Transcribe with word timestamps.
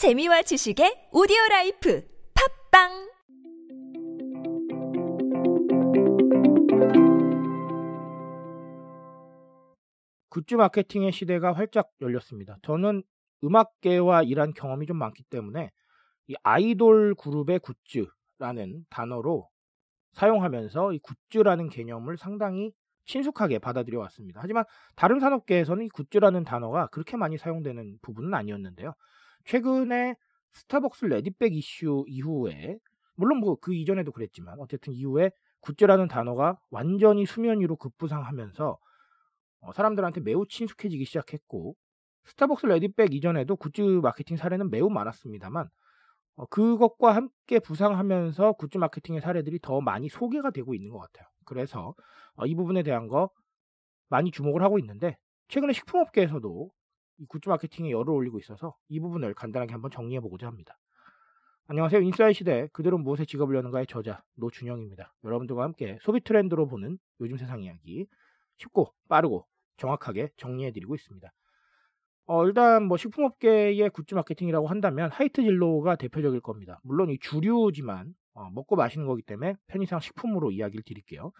재미와 0.00 0.40
지식의 0.40 1.10
오디오 1.12 1.36
라이프 1.50 2.02
팟빵 2.70 2.88
굿즈 10.30 10.54
마케팅의 10.54 11.12
시대가 11.12 11.52
활짝 11.52 11.90
열렸습니다. 12.00 12.56
저는 12.62 13.02
음악계와 13.44 14.22
일한 14.22 14.54
경험이 14.54 14.86
좀 14.86 14.96
많기 14.96 15.22
때문에 15.24 15.70
이 16.28 16.34
아이돌 16.44 17.14
그룹의 17.16 17.58
굿즈라는 17.58 18.86
단어로 18.88 19.50
사용하면서 20.12 20.94
이 20.94 21.00
굿즈라는 21.00 21.68
개념을 21.68 22.16
상당히 22.16 22.72
친숙하게 23.04 23.58
받아들여 23.58 23.98
왔습니다. 23.98 24.40
하지만 24.42 24.64
다른 24.96 25.20
산업계에서는 25.20 25.84
이 25.84 25.88
굿즈라는 25.90 26.44
단어가 26.44 26.86
그렇게 26.86 27.18
많이 27.18 27.36
사용되는 27.36 27.98
부분은 28.00 28.32
아니었는데요. 28.32 28.94
최근에 29.44 30.16
스타벅스 30.52 31.06
레디백 31.06 31.54
이슈 31.54 32.04
이후에 32.08 32.78
물론 33.14 33.38
뭐 33.38 33.56
그 33.56 33.74
이전에도 33.74 34.12
그랬지만 34.12 34.58
어쨌든 34.60 34.92
이후에 34.94 35.30
굿즈라는 35.60 36.08
단어가 36.08 36.58
완전히 36.70 37.26
수면 37.26 37.60
위로 37.60 37.76
급부상하면서 37.76 38.78
어, 39.60 39.72
사람들한테 39.72 40.20
매우 40.22 40.46
친숙해지기 40.46 41.04
시작했고 41.04 41.74
스타벅스 42.24 42.66
레디백 42.66 43.14
이전에도 43.14 43.56
굿즈 43.56 43.80
마케팅 44.02 44.36
사례는 44.36 44.70
매우 44.70 44.88
많았습니다만 44.90 45.68
어, 46.36 46.46
그것과 46.46 47.14
함께 47.14 47.58
부상하면서 47.58 48.52
굿즈 48.54 48.78
마케팅의 48.78 49.20
사례들이 49.20 49.58
더 49.60 49.80
많이 49.80 50.08
소개가 50.08 50.50
되고 50.50 50.74
있는 50.74 50.90
것 50.90 50.98
같아요. 50.98 51.26
그래서 51.44 51.94
어, 52.36 52.46
이 52.46 52.54
부분에 52.54 52.82
대한 52.82 53.08
거 53.08 53.30
많이 54.08 54.30
주목을 54.30 54.62
하고 54.62 54.78
있는데 54.78 55.16
최근에 55.48 55.72
식품업계에서도 55.72 56.70
이 57.20 57.26
굿즈 57.26 57.50
마케팅에 57.50 57.90
열을 57.90 58.10
올리고 58.10 58.38
있어서 58.38 58.74
이 58.88 58.98
부분을 58.98 59.34
간단하게 59.34 59.72
한번 59.72 59.90
정리해 59.90 60.20
보고자 60.20 60.46
합니다. 60.46 60.78
안녕하세요. 61.66 62.00
인싸의 62.00 62.32
시대 62.32 62.66
그들은 62.72 62.96
무엇에 62.96 63.26
지갑을 63.26 63.54
여는가의 63.56 63.86
저자 63.86 64.24
노준영입니다. 64.36 65.12
여러분들과 65.22 65.62
함께 65.62 65.98
소비 66.00 66.20
트렌드로 66.22 66.66
보는 66.66 66.98
요즘 67.20 67.36
세상 67.36 67.62
이야기 67.62 68.06
쉽고 68.56 68.94
빠르고 69.08 69.46
정확하게 69.76 70.30
정리해 70.38 70.72
드리고 70.72 70.94
있습니다. 70.94 71.30
어, 72.24 72.46
일단 72.46 72.84
뭐 72.84 72.96
식품업계의 72.96 73.90
굿즈 73.90 74.14
마케팅이라고 74.14 74.66
한다면 74.66 75.10
하이트 75.12 75.42
진로가 75.42 75.96
대표적일 75.96 76.40
겁니다. 76.40 76.80
물론 76.82 77.10
이 77.10 77.18
주류지만 77.18 78.14
어, 78.32 78.48
먹고 78.50 78.76
마시는 78.76 79.06
거기 79.06 79.20
때문에 79.22 79.56
편의상 79.66 80.00
식품으로 80.00 80.52
이야기를 80.52 80.84
드릴게요. 80.84 81.32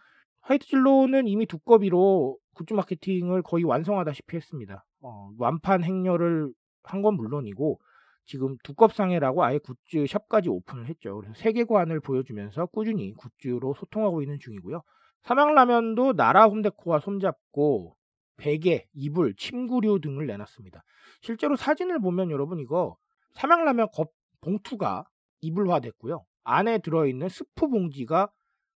하이트 0.42 0.66
진로는 0.66 1.26
이미 1.26 1.46
두꺼비로 1.46 2.36
굿즈 2.54 2.74
마케팅을 2.74 3.42
거의 3.42 3.64
완성하다시피 3.64 4.36
했습니다. 4.36 4.84
어, 5.02 5.30
완판 5.38 5.84
행렬을 5.84 6.52
한 6.82 7.02
건 7.02 7.14
물론이고 7.16 7.80
지금 8.24 8.56
두껍상회라고 8.62 9.44
아예 9.44 9.58
굿즈 9.58 10.06
샵까지 10.06 10.48
오픈을 10.48 10.86
했죠. 10.88 11.16
그래서 11.16 11.34
세계관을 11.34 12.00
보여주면서 12.00 12.66
꾸준히 12.66 13.12
굿즈로 13.14 13.74
소통하고 13.74 14.22
있는 14.22 14.38
중이고요. 14.38 14.82
삼양라면도 15.22 16.14
나라 16.14 16.44
홈데코와 16.46 17.00
손잡고 17.00 17.96
베개, 18.38 18.86
이불, 18.94 19.34
침구류 19.36 20.00
등을 20.00 20.26
내놨습니다. 20.26 20.82
실제로 21.20 21.56
사진을 21.56 21.98
보면 22.00 22.30
여러분 22.30 22.58
이거 22.58 22.96
삼양라면 23.34 23.88
겉 23.92 24.10
봉투가 24.40 25.04
이불화 25.42 25.80
됐고요. 25.80 26.24
안에 26.44 26.78
들어있는 26.78 27.28
스프 27.28 27.68
봉지가 27.68 28.30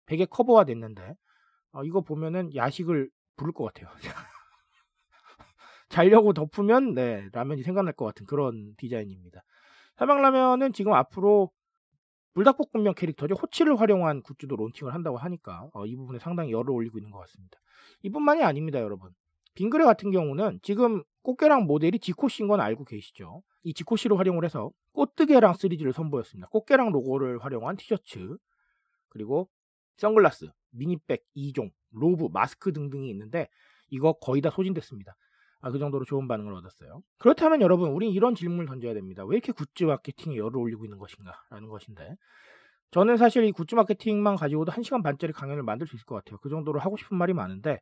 베개 0.07 0.27
커버화 0.27 0.65
됐는데 0.65 1.15
어, 1.73 1.85
이거 1.85 2.01
보면은 2.01 2.55
야식을 2.55 3.11
부를 3.37 3.53
것 3.53 3.65
같아요. 3.65 3.89
자려고 5.91 6.33
덮으면 6.33 6.95
네 6.95 7.29
라면이 7.33 7.63
생각날 7.63 7.93
것 7.93 8.07
같은 8.07 8.25
그런 8.25 8.75
디자인입니다. 8.77 9.43
삼양라면은 9.97 10.73
지금 10.73 10.95
앞으로 10.95 11.51
불닭볶음면 12.33 12.95
캐릭터죠. 12.95 13.35
호치를 13.35 13.79
활용한 13.79 14.23
굿즈도 14.23 14.55
론칭을 14.57 14.95
한다고 14.95 15.19
하니까 15.19 15.69
어, 15.75 15.85
이 15.85 15.97
부분에 15.97 16.21
상당히 16.21 16.53
열을 16.53 16.71
올리고 16.71 16.99
있는 16.99 17.11
것 17.11 17.19
같습니다. 17.19 17.59
이뿐만이 18.03 18.43
아닙니다, 18.43 18.81
여러분. 18.81 19.11
빙그레 19.55 19.85
같은 19.85 20.13
경우는 20.13 20.61
지금 20.63 21.03
꽃게랑 21.23 21.65
모델이 21.65 21.99
지코씨인 21.99 22.49
건 22.49 22.61
알고 22.61 22.85
계시죠? 22.85 23.43
이 23.65 23.75
지코씨를 23.75 24.17
활용을 24.17 24.45
해서 24.45 24.71
꽃뜨개랑 24.93 25.55
시리즈를 25.55 25.93
선보였습니다. 25.93 26.49
꽃게랑 26.51 26.93
로고를 26.93 27.41
활용한 27.45 27.77
티셔츠, 27.77 28.37
그리고 29.09 29.49
선글라스, 29.97 30.51
미니백 30.71 31.25
2종, 31.37 31.73
로브, 31.91 32.29
마스크 32.33 32.73
등등이 32.73 33.11
있는데 33.11 33.49
이거 33.89 34.13
거의 34.13 34.41
다 34.41 34.51
소진됐습니다. 34.51 35.17
아, 35.61 35.71
그 35.71 35.79
정도로 35.79 36.05
좋은 36.05 36.27
반응을 36.27 36.55
얻었어요. 36.55 37.03
그렇다면 37.19 37.61
여러분, 37.61 37.91
우린 37.91 38.11
이런 38.13 38.35
질문을 38.35 38.67
던져야 38.67 38.95
됩니다. 38.95 39.25
왜 39.25 39.37
이렇게 39.37 39.53
굿즈 39.53 39.85
마케팅에 39.85 40.37
열을 40.37 40.57
올리고 40.57 40.85
있는 40.85 40.99
것인가? 40.99 41.33
라는 41.51 41.69
것인데. 41.69 42.17
저는 42.93 43.17
사실 43.19 43.45
이 43.45 43.53
굿즈 43.53 43.75
마케팅만 43.75 44.37
가지고도 44.37 44.73
1시간 44.73 45.03
반짜리 45.03 45.33
강연을 45.33 45.63
만들 45.63 45.87
수 45.87 45.97
있을 45.97 46.07
것 46.07 46.17
같아요. 46.17 46.39
그 46.39 46.49
정도로 46.49 46.81
하고 46.81 46.97
싶은 46.97 47.17
말이 47.17 47.35
많은데, 47.35 47.81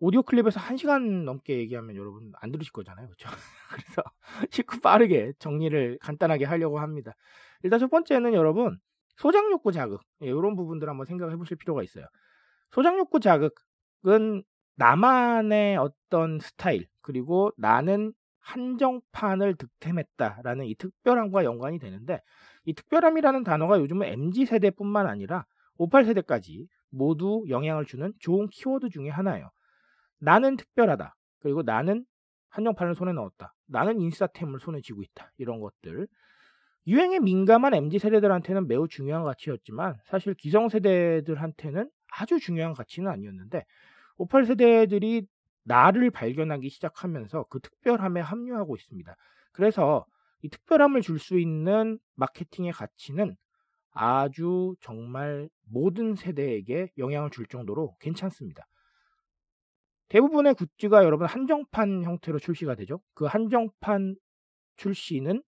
오디오 0.00 0.22
클립에서 0.22 0.60
1시간 0.60 1.24
넘게 1.24 1.58
얘기하면 1.58 1.96
여러분 1.96 2.32
안 2.40 2.52
들으실 2.52 2.72
거잖아요. 2.72 3.08
그렇죠? 3.08 3.28
그래서 3.72 4.02
쉽고 4.50 4.80
빠르게 4.80 5.32
정리를 5.40 5.98
간단하게 6.00 6.44
하려고 6.44 6.78
합니다. 6.78 7.14
일단 7.64 7.80
첫 7.80 7.90
번째는 7.90 8.32
여러분, 8.32 8.78
소장 9.16 9.50
욕구 9.50 9.72
자극. 9.72 10.00
예, 10.22 10.26
이런 10.28 10.54
부분들 10.54 10.88
한번 10.88 11.04
생각해 11.04 11.36
보실 11.36 11.56
필요가 11.56 11.82
있어요. 11.82 12.06
소장 12.70 12.96
욕구 12.98 13.18
자극은 13.18 14.44
나만의 14.78 15.76
어떤 15.76 16.38
스타일, 16.38 16.86
그리고 17.00 17.50
나는 17.56 18.12
한정판을 18.40 19.56
득템했다라는 19.56 20.66
이 20.66 20.74
특별함과 20.76 21.44
연관이 21.44 21.78
되는데 21.78 22.22
이 22.64 22.72
특별함이라는 22.72 23.42
단어가 23.42 23.78
요즘은 23.80 24.06
MZ 24.06 24.46
세대뿐만 24.46 25.06
아니라 25.06 25.44
58 25.78 26.04
세대까지 26.06 26.68
모두 26.90 27.44
영향을 27.48 27.84
주는 27.84 28.12
좋은 28.20 28.48
키워드 28.48 28.88
중에 28.90 29.10
하나예요. 29.10 29.50
나는 30.20 30.56
특별하다. 30.56 31.14
그리고 31.40 31.62
나는 31.62 32.04
한정판을 32.50 32.94
손에 32.94 33.12
넣었다. 33.12 33.54
나는 33.66 34.00
인스타템을 34.00 34.60
손에 34.60 34.80
쥐고 34.80 35.02
있다. 35.02 35.32
이런 35.38 35.60
것들. 35.60 36.06
유행에 36.86 37.18
민감한 37.18 37.74
MZ 37.74 37.98
세대들한테는 37.98 38.68
매우 38.68 38.88
중요한 38.88 39.24
가치였지만 39.24 39.96
사실 40.04 40.34
기성 40.34 40.68
세대들한테는 40.68 41.90
아주 42.16 42.38
중요한 42.38 42.72
가치는 42.72 43.10
아니었는데 43.10 43.64
58 44.18 44.46
세대들이 44.46 45.26
나를 45.64 46.10
발견하기 46.10 46.68
시작하면서 46.68 47.44
그 47.50 47.60
특별함에 47.60 48.20
합류하고 48.20 48.76
있습니다. 48.76 49.14
그래서 49.52 50.06
이 50.42 50.48
특별함을 50.48 51.02
줄 51.02 51.18
수 51.18 51.38
있는 51.38 51.98
마케팅의 52.14 52.72
가치는 52.72 53.36
아주 53.92 54.74
정말 54.80 55.48
모든 55.66 56.14
세대에게 56.14 56.92
영향을 56.98 57.30
줄 57.30 57.46
정도로 57.46 57.96
괜찮습니다. 58.00 58.66
대부분의 60.08 60.54
굿즈가 60.54 61.04
여러분 61.04 61.26
한정판 61.26 62.04
형태로 62.04 62.38
출시가 62.38 62.74
되죠. 62.76 63.00
그 63.14 63.26
한정판 63.26 64.16
출시는 64.76 65.42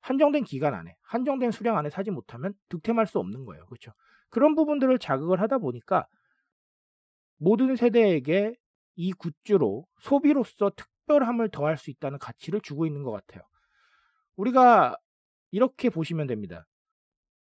한정된 0.00 0.44
기간 0.44 0.74
안에, 0.74 0.96
한정된 1.02 1.50
수량 1.50 1.76
안에 1.76 1.90
사지 1.90 2.10
못하면 2.10 2.54
득템할 2.70 3.06
수 3.06 3.18
없는 3.18 3.44
거예요. 3.44 3.66
그렇죠? 3.66 3.92
그런 4.30 4.54
부분들을 4.54 4.98
자극을 4.98 5.40
하다 5.40 5.58
보니까 5.58 6.06
모든 7.40 7.76
세대에게 7.76 8.54
이 8.96 9.12
굿즈로 9.14 9.86
소비로서 10.02 10.72
특별함을 10.76 11.50
더할 11.50 11.78
수 11.78 11.90
있다는 11.90 12.20
가치를 12.20 12.62
주고 12.62 12.86
있는 12.86 13.04
것 13.04 13.12
같아요. 13.12 13.42
우리가 14.36 14.96
이렇게 15.50 15.90
보시면 15.90 16.26
됩니다. 16.26 16.66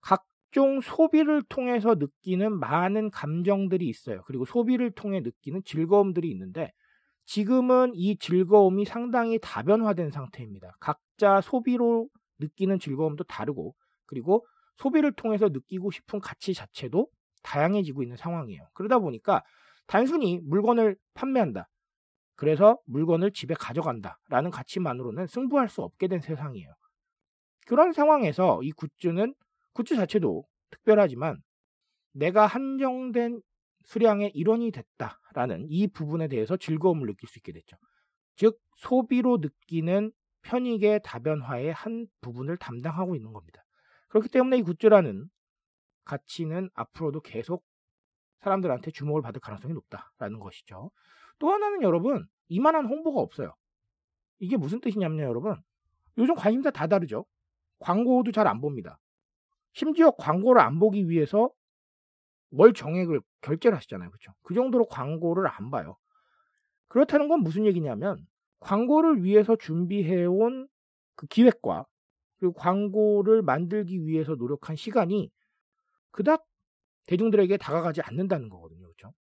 각종 0.01 0.81
소비를 0.81 1.43
통해서 1.49 1.97
느끼는 1.97 2.59
많은 2.59 3.11
감정들이 3.11 3.89
있어요. 3.89 4.23
그리고 4.27 4.45
소비를 4.45 4.91
통해 4.93 5.21
느끼는 5.21 5.63
즐거움들이 5.65 6.31
있는데 6.31 6.73
지금은 7.27 7.93
이 7.95 8.19
즐거움이 8.19 8.87
상당히 8.87 9.39
다변화된 9.41 10.11
상태입니다. 10.11 10.77
각자 10.81 11.41
소비로 11.43 12.09
느끼는 12.41 12.79
즐거움도 12.79 13.25
다르고 13.25 13.75
그리고 14.07 14.47
소비를 14.77 15.13
통해서 15.13 15.49
느끼고 15.49 15.91
싶은 15.91 16.21
가치 16.21 16.55
자체도 16.55 17.09
다양해지고 17.43 18.03
있는 18.03 18.17
상황이에요. 18.17 18.69
그러다 18.75 18.99
보니까 18.99 19.45
단순히 19.89 20.39
물건을 20.45 20.97
판매한다. 21.15 21.69
그래서 22.37 22.79
물건을 22.87 23.33
집에 23.33 23.55
가져간다. 23.55 24.21
라는 24.29 24.51
가치만으로는 24.51 25.27
승부할 25.27 25.69
수 25.69 25.83
없게 25.83 26.07
된 26.07 26.21
세상이에요. 26.21 26.73
그런 27.67 27.93
상황에서 27.93 28.61
이 28.63 28.71
굿즈는 28.71 29.35
굿즈 29.73 29.97
자체도 29.97 30.45
특별하지만 30.71 31.43
내가 32.13 32.47
한정된 32.47 33.41
수량의 33.85 34.31
일원이 34.35 34.71
됐다라는 34.71 35.67
이 35.69 35.89
부분에 35.89 36.29
대해서 36.29 36.57
즐거움을 36.57 37.07
느낄 37.07 37.29
수 37.29 37.39
있게 37.39 37.53
됐죠. 37.53 37.77
즉 38.37 38.59
소비로 38.77 39.39
느끼는 39.39 40.13
편익의 40.43 41.01
다변화의 41.03 41.73
한 41.73 42.07
부분을 42.21 42.57
담당하고 42.59 43.17
있는 43.17 43.33
겁니다. 43.33 43.65
그렇기 44.09 44.29
때문에 44.29 44.59
이 44.59 44.63
굿즈라는 44.63 45.29
가치는 46.05 46.71
앞으로도 46.75 47.21
계속 47.21 47.65
사람들한테 48.41 48.91
주목을 48.93 49.23
받을 49.23 49.41
가능성이 49.41 49.75
높다라는 49.75 50.39
것이죠. 50.41 50.91
또 51.39 51.51
하나는 51.53 51.83
여러분 51.83 52.27
이만한 52.49 52.87
홍보가 52.87 53.21
없어요. 53.21 53.55
이게 54.41 54.57
무슨 54.57 54.81
뜻이냐면요, 54.81 55.25
여러분. 55.25 55.57
요즘 56.19 56.35
관심사 56.35 56.71
다 56.71 56.87
다르죠. 56.87 57.25
광고도 57.81 58.33
잘 58.33 58.47
안 58.47 58.61
봅니다. 58.61 58.99
심지어 59.73 60.11
광고를 60.13 60.61
안 60.63 60.79
보기 60.79 61.09
위해서 61.09 61.51
월 62.51 62.73
정액을 62.73 63.21
결제를 63.43 63.77
하시잖아요. 63.77 64.11
그렇죠? 64.11 64.33
그 64.43 64.55
정도로 64.55 64.87
광고를 64.87 65.47
안 65.49 65.71
봐요. 65.71 65.97
그렇다는 66.89 67.29
건 67.29 67.43
무슨 67.43 67.67
얘기냐면 67.67 68.27
광고를 68.61 69.23
위해서 69.25 69.57
준비해 69.57 70.25
온 70.25 70.69
그 71.17 71.27
기획과 71.27 71.85
그리고 72.39 72.55
광고를 72.55 73.43
만들기 73.43 74.07
위해서 74.07 74.37
노력한 74.37 74.77
시간이 74.77 75.31
그닥 76.13 76.47
대중들에게 77.09 77.57
다가가지 77.57 78.03
않는다는 78.03 78.49
거거든요. 78.51 78.83
그렇죠? 78.83 79.13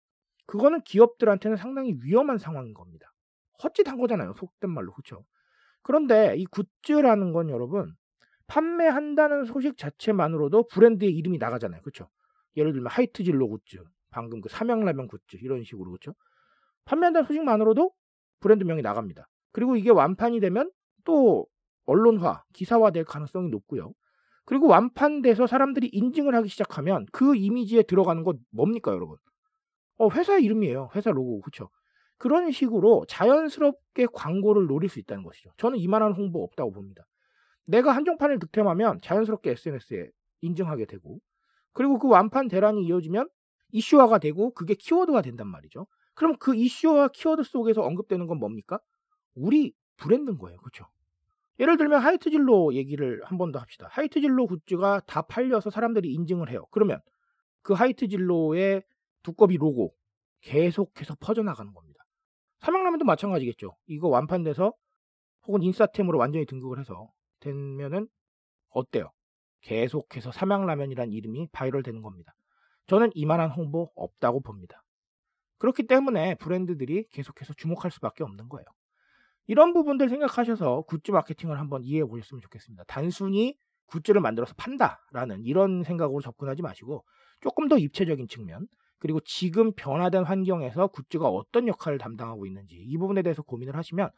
그거는 0.46 0.82
기업들한테는 0.82 1.56
상당히 1.56 1.94
위험한 2.02 2.38
상황인 2.38 2.74
겁니다. 2.74 3.12
헛짓한 3.62 3.98
거잖아요. 3.98 4.34
속된 4.36 4.70
말로. 4.70 4.92
그렇죠? 4.92 5.24
그런데 5.82 6.34
이 6.36 6.44
굿즈라는 6.46 7.32
건 7.32 7.48
여러분 7.48 7.94
판매한다는 8.48 9.44
소식 9.44 9.78
자체만으로도 9.78 10.66
브랜드의 10.68 11.12
이름이 11.12 11.38
나가잖아요. 11.38 11.80
그렇죠? 11.82 12.08
예를 12.56 12.72
들면 12.72 12.90
하이트진로 12.90 13.48
굿즈, 13.48 13.78
방금 14.10 14.40
그 14.40 14.48
삼양라면 14.48 15.08
굿즈 15.08 15.36
이런 15.42 15.62
식으로 15.62 15.90
그렇죠? 15.90 16.14
판매한다는 16.84 17.26
소식만으로도 17.26 17.92
브랜드명이 18.40 18.82
나갑니다. 18.82 19.28
그리고 19.52 19.76
이게 19.76 19.90
완판이 19.90 20.40
되면 20.40 20.70
또 21.04 21.46
언론화, 21.86 22.42
기사화 22.52 22.90
될 22.90 23.04
가능성이 23.04 23.48
높고요. 23.48 23.92
그리고 24.46 24.68
완판돼서 24.68 25.46
사람들이 25.46 25.88
인증을 25.88 26.34
하기 26.36 26.48
시작하면 26.48 27.04
그 27.12 27.36
이미지에 27.36 27.82
들어가는 27.82 28.22
건 28.22 28.38
뭡니까, 28.50 28.92
여러분? 28.92 29.18
어, 29.98 30.08
회사 30.10 30.38
이름이에요. 30.38 30.90
회사 30.94 31.10
로고. 31.10 31.40
그렇죠? 31.40 31.68
그런 32.18 32.50
식으로 32.50 33.04
자연스럽게 33.08 34.06
광고를 34.12 34.66
노릴 34.66 34.88
수 34.88 34.98
있다는 34.98 35.22
것이죠. 35.22 35.50
저는 35.58 35.78
이만한 35.78 36.12
홍보 36.12 36.42
없다고 36.44 36.72
봅니다. 36.72 37.04
내가 37.66 37.92
한정판을 37.92 38.38
득템하면 38.38 39.00
자연스럽게 39.02 39.50
SNS에 39.50 40.08
인증하게 40.40 40.86
되고 40.86 41.18
그리고 41.72 41.98
그 41.98 42.08
완판 42.08 42.48
대란이 42.48 42.86
이어지면 42.86 43.28
이슈화가 43.72 44.18
되고 44.18 44.54
그게 44.54 44.74
키워드가 44.74 45.22
된단 45.22 45.48
말이죠. 45.48 45.86
그럼 46.14 46.36
그 46.38 46.54
이슈와 46.54 47.08
키워드 47.08 47.42
속에서 47.42 47.82
언급되는 47.82 48.26
건 48.26 48.38
뭡니까? 48.38 48.78
우리 49.34 49.74
브랜드인 49.98 50.38
거예요. 50.38 50.58
그렇죠? 50.58 50.86
예를 51.60 51.76
들면 51.78 52.00
하이트 52.00 52.30
진로 52.30 52.74
얘기를 52.74 53.20
한 53.24 53.38
번 53.38 53.52
더 53.52 53.58
합시다. 53.58 53.88
하이트 53.90 54.20
진로 54.20 54.46
굿즈가 54.46 55.00
다 55.06 55.22
팔려서 55.22 55.70
사람들이 55.70 56.12
인증을 56.12 56.50
해요. 56.50 56.66
그러면 56.70 57.00
그 57.62 57.72
하이트 57.74 58.08
진로의 58.08 58.82
두꺼비 59.22 59.56
로고 59.56 59.94
계속해서 60.42 61.16
퍼져나가는 61.20 61.72
겁니다. 61.72 62.04
삼양라면도 62.60 63.04
마찬가지겠죠. 63.04 63.76
이거 63.86 64.08
완판돼서 64.08 64.72
혹은 65.46 65.62
인싸템으로 65.62 66.18
완전히 66.18 66.46
등극을 66.46 66.78
해서 66.80 67.10
되면은 67.40 68.08
어때요? 68.70 69.10
계속해서 69.62 70.32
삼양라면이란 70.32 71.12
이름이 71.12 71.48
바이럴 71.52 71.82
되는 71.82 72.02
겁니다. 72.02 72.34
저는 72.86 73.10
이만한 73.14 73.50
홍보 73.50 73.90
없다고 73.96 74.40
봅니다. 74.40 74.82
그렇기 75.58 75.84
때문에 75.86 76.34
브랜드들이 76.36 77.06
계속해서 77.10 77.54
주목할 77.54 77.90
수밖에 77.90 78.24
없는 78.24 78.48
거예요. 78.48 78.64
이런 79.46 79.72
부분들 79.72 80.08
생각하셔서 80.08 80.82
굿즈 80.82 81.10
마케팅을 81.12 81.58
한번 81.58 81.82
이해해 81.84 82.04
보셨으면 82.04 82.40
좋겠습니다. 82.40 82.84
단순히 82.86 83.56
굿즈를 83.86 84.20
만들어서 84.20 84.54
판다라는 84.56 85.44
이런 85.44 85.84
생각으로 85.84 86.20
접근하지 86.20 86.62
마시고 86.62 87.04
조금 87.40 87.68
더 87.68 87.78
입체적인 87.78 88.26
측면 88.28 88.66
그리고 88.98 89.20
지금 89.20 89.72
변화된 89.74 90.24
환경에서 90.24 90.88
굿즈가 90.88 91.28
어떤 91.28 91.68
역할을 91.68 91.98
담당하고 91.98 92.46
있는지 92.46 92.76
이 92.76 92.96
부분에 92.98 93.22
대해서 93.22 93.42
고민을 93.42 93.76
하시면 93.76 94.10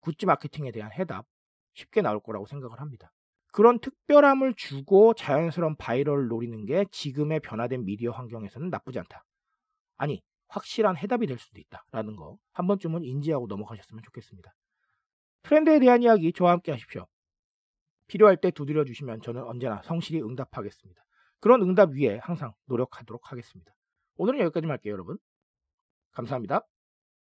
굿즈 0.00 0.24
마케팅에 0.24 0.72
대한 0.72 0.90
해답 0.92 1.26
쉽게 1.74 2.00
나올 2.00 2.20
거라고 2.20 2.46
생각을 2.46 2.80
합니다. 2.80 3.12
그런 3.52 3.80
특별함을 3.80 4.54
주고 4.56 5.12
자연스러운 5.14 5.76
바이럴을 5.76 6.28
노리는 6.28 6.64
게 6.66 6.86
지금의 6.90 7.40
변화된 7.40 7.84
미디어 7.84 8.12
환경에서는 8.12 8.70
나쁘지 8.70 8.98
않다. 9.00 9.24
아니, 9.96 10.22
확실한 10.50 10.96
해답이 10.96 11.26
될 11.26 11.38
수도 11.38 11.60
있다라는 11.60 12.16
거 12.16 12.38
한 12.52 12.66
번쯤은 12.66 13.04
인지하고 13.04 13.46
넘어가셨으면 13.46 14.02
좋겠습니다. 14.02 14.54
트렌드에 15.42 15.78
대한 15.80 16.02
이야기 16.02 16.32
저와 16.32 16.52
함께 16.52 16.72
하십시오. 16.72 17.06
필요할 18.06 18.36
때 18.36 18.50
두드려 18.50 18.84
주시면 18.84 19.22
저는 19.22 19.42
언제나 19.44 19.80
성실히 19.82 20.20
응답하겠습니다. 20.20 21.02
그런 21.38 21.62
응답 21.62 21.92
위에 21.92 22.18
항상 22.22 22.52
노력하도록 22.66 23.32
하겠습니다. 23.32 23.72
오늘은 24.16 24.40
여기까지 24.40 24.66
할게요, 24.66 24.92
여러분. 24.92 25.16
감사합니다. 26.12 26.66